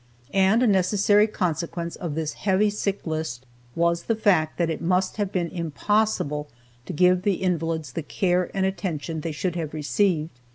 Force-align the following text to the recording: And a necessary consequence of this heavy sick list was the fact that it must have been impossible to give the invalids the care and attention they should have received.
And 0.33 0.63
a 0.63 0.65
necessary 0.65 1.27
consequence 1.27 1.95
of 1.95 2.15
this 2.15 2.33
heavy 2.33 2.71
sick 2.71 3.05
list 3.05 3.45
was 3.75 4.01
the 4.05 4.15
fact 4.15 4.57
that 4.57 4.71
it 4.71 4.81
must 4.81 5.17
have 5.17 5.31
been 5.31 5.49
impossible 5.49 6.49
to 6.87 6.91
give 6.93 7.21
the 7.21 7.35
invalids 7.35 7.91
the 7.93 8.01
care 8.01 8.49
and 8.57 8.65
attention 8.65 9.21
they 9.21 9.31
should 9.31 9.55
have 9.55 9.75
received. 9.75 10.39